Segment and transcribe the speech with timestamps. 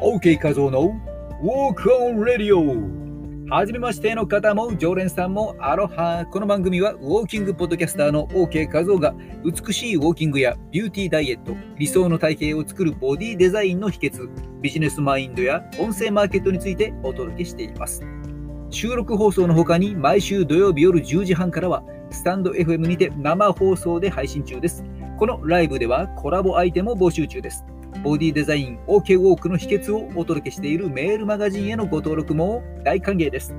[0.00, 0.94] OK 画像の
[1.42, 6.24] Walk on Radio はじめましての方も常連さんもアロハ。
[6.30, 9.12] この番組はウォーキングポッドキャスターの OK 画像が
[9.44, 14.28] 美しいウォーキングやビューティーダイエット理想の体型を作るボディデザインの秘訣
[14.60, 18.02] ビジネスマインドや音声マーケットについてお届けしています。
[18.70, 24.84] 収録放送の他に毎週土曜日夜10時半からはスタンド FM にて生放送で配信中です。
[25.18, 27.64] このライブではコラボ相手も募集中です。
[28.02, 33.54] ボディデザイン OK ウォークの秘訣をお届けしているメールマガジンへのご登録も大歓迎です。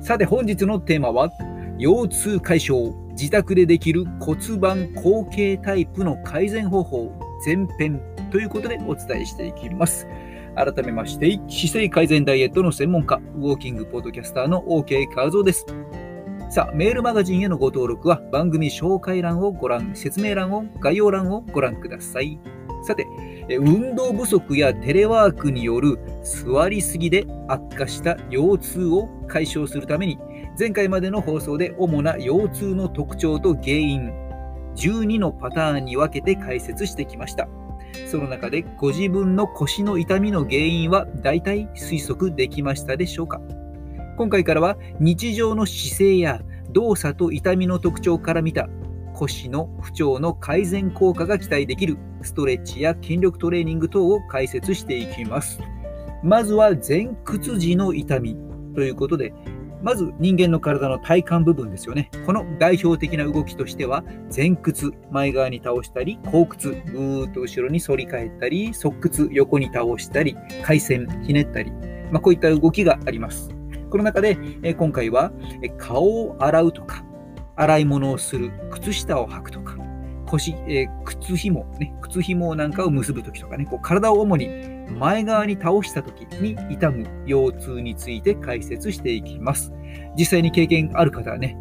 [0.00, 1.30] さて本日のテーマは
[1.78, 7.12] 腰痛解消自宅でできる骨盤後傾タイプの改善方法
[7.46, 10.06] 前編ということでお伝えしていきます。
[10.54, 15.66] 改めまして、姿勢改善ダイエットの専門家、ウォーキングポッドキャスターの OK 画像です。
[16.50, 22.38] さあ、メールマガジンへのご登録は番組紹介欄をご覧、説明欄を、概要欄をご覧ください。
[22.82, 23.06] さて、
[23.58, 30.18] 運動不足やテレワークによる座りすぎで悪化した腰痛を解消するために、
[30.58, 34.12] 前回までの放送で主な腰痛の特徴と原因、
[34.76, 37.48] 12のパターンに分けて解説してきました。
[38.10, 43.40] その中でご自分の腰の痛みの原因は大体推測できましたでしょうか？
[44.16, 48.68] 今回からは日常の姿勢や動作と痛みの特徴から見た
[49.14, 55.60] 腰の不調の改善効果が期待できるストレッチや筋力トレーニング等を解説していきます。
[56.22, 58.36] まずは前屈時の痛み
[58.74, 59.34] ということで、
[59.82, 62.10] まず人間の体の体幹部分ですよね。
[62.24, 64.04] この代表的な動きとしては、
[64.34, 71.72] 前屈、前側に倒したり、後屈、ぐーっと後ろに反り返ったり、側屈、横に倒したり、回旋、ひねったり、
[72.12, 73.50] まあ、こういった動きがあります。
[73.90, 75.32] この中で、え今回は
[75.76, 77.04] 顔を洗うとか、
[77.62, 79.76] 洗い物をする、靴下を履くとか、
[80.26, 84.48] 腰、えー、靴紐、ね、靴紐なんかを結ぶときとかね、こう体を主に
[84.98, 89.72] 前側に倒したときに痛む腰痛について解説していきます。
[90.16, 91.56] 実際に経験ある方はね、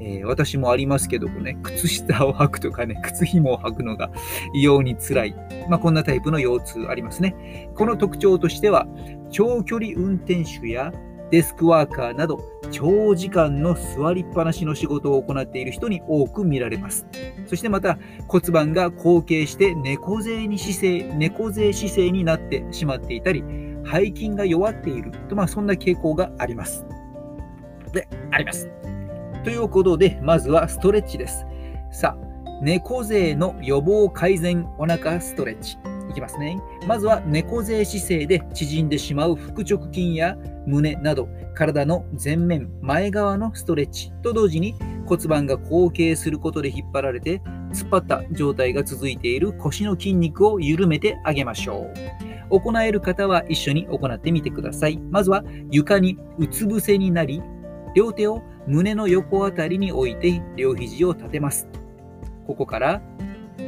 [0.00, 4.10] えー、私もありますけどもね、靴下を履くとかね、靴紐を履くのが
[4.54, 5.34] 異様に辛い。
[5.68, 7.70] まあ、こんなタイプの腰痛ありますね。
[7.74, 8.86] この特徴としては、
[9.30, 10.92] 長距離運転手や
[11.30, 12.40] デスクワーカーなど
[12.74, 17.06] 長時間の座りっぱなしの仕事を行っている人に多く見られます。
[17.46, 23.44] そしてまた骨盤が後傾して猫背に姿勢、猫背姿勢になってしまっていたり、
[23.88, 26.84] 背筋が弱っていると、まあそんな傾向があります。
[27.92, 28.68] で、あります。
[29.44, 31.46] ということで、まずはストレッチです。
[31.92, 35.78] さあ、猫背の予防改善お腹ストレッチ。
[36.14, 36.60] きますね。
[36.86, 40.36] まずは猫背姿勢で縮んでしまう腹直筋や
[40.66, 44.74] 胸など体の前面、前側のストレッチと同時に
[45.06, 47.42] 骨盤が後傾することで引っ張られて
[47.72, 52.24] 突っ張った状態が続いている腰の筋肉を緩めてあげましょう。
[52.50, 54.98] 行える方は一緒に行ってみてください。
[55.10, 57.42] まずは床にうつ伏せになり、
[57.94, 61.68] 両手を胸の横あたりに置いて両肘を立てます。
[62.46, 63.02] ここから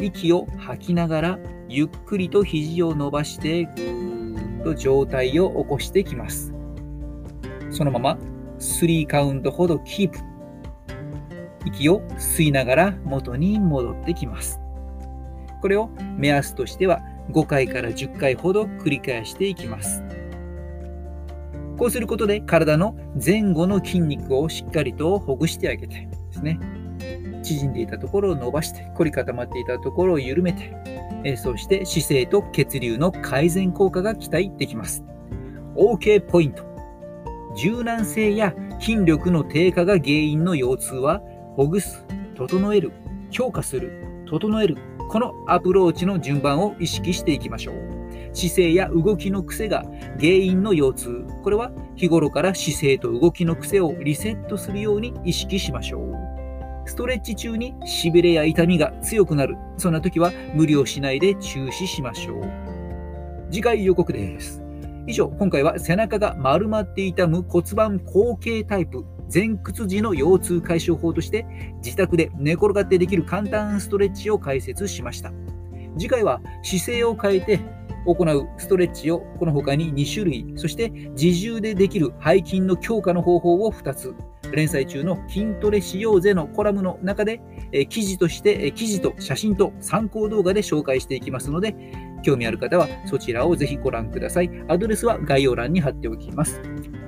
[0.00, 6.54] 息を吐きながらゆっくりと肘を伸ばしてぐーっと状態を起こしてきます。
[7.70, 8.18] そのまま
[8.58, 10.18] 3カウントほどキープ。
[11.64, 14.60] 息を吸いながら元に戻ってきます。
[15.60, 17.00] これを目安としては
[17.32, 20.02] 5回から10回ほど繰り返していきます。
[21.76, 26.60] こうすることで体の前後の筋肉をしっかりとほぐしてあげてですね。
[27.42, 30.72] 縮んでいたところを伸ばして、凝り固まっていたところを緩めて、
[31.26, 35.02] えそして姿勢と血流の改善効果が期待できます。
[35.74, 36.64] OK ポイント。
[37.56, 41.20] 柔軟性や筋力の低下が原因の腰痛は、
[41.56, 42.06] ほぐす、
[42.36, 42.92] 整える、
[43.32, 44.76] 強化する、整える、
[45.08, 47.74] このアプローチの順番を意識していきましょう。
[48.32, 49.82] 姿勢や動きの癖が
[50.20, 51.26] 原因の腰痛。
[51.42, 56.15] これは日頃から姿勢と動きの癖をリセットするように意識しましょう。
[56.86, 59.56] ストレッチ中にしびれや痛みが強くなる。
[59.76, 62.42] そんな時は無理をしないで中止しましょう。
[63.50, 64.62] 次回予告です。
[65.06, 71.46] 以上、今回は背中が丸まって痛む骨盤後傾タイプ前屈時の腰痛解消法として
[71.84, 75.32] 自宅で寝転がってできる簡単ストレッチを解説しました。
[75.98, 77.60] 次回は姿勢を変えて
[78.06, 84.14] 行うストレッチをこの他に2種類、そして自重でできる背筋の強化の方法を2つ、
[84.52, 87.40] 連載中の筋トレしようぜのコラムの中で、
[87.72, 91.74] え記事として、え記事と写真と参考動画で紹介していきますので、
[92.22, 94.50] 興味ある方はそちらをぜひご覧ください。
[94.68, 96.60] アドレスは概要欄に貼っておきます。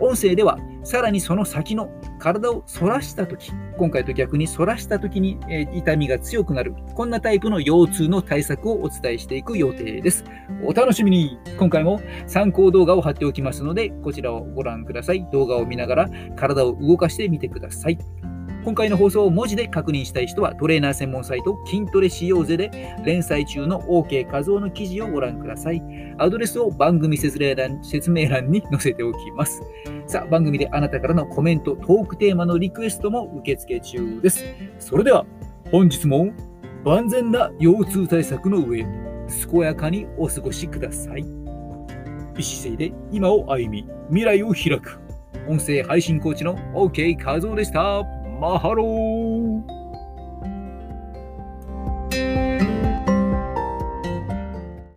[0.00, 10.24] 音声ではさらにその先の体を反らしたとき、今回と逆に反らしたときに、え、痛みが強くなる、こんなタイプの腰痛の対策をお伝えしていく予定です。
[10.64, 15.26] お楽しみに今回も参考動画を貼っておきますので、こちらをご覧ください。
[15.32, 17.98] 動画を見ながら体を動かしてみてください。
[18.62, 25.82] 今回の放送を文字で確認したい人はトレーナー専門サイト筋トレしようぜで連載中の OK 画像の記事をご覧ください。
[26.18, 29.62] アドレスを番組説明欄説明欄に載せておきます。
[30.06, 34.44] さあ、番組であなたからのコメント、トークテーマのリクエストも受付中です。
[34.78, 35.24] それでは
[35.70, 36.30] 本日も
[36.84, 41.24] 万全な腰痛対策の上、健やかにお過ごしください。
[42.36, 45.00] 意姿勢で今を歩み、未来を開く。
[45.48, 48.19] 音声配信コーチの OK 画像でした。
[48.40, 49.69] マハロー。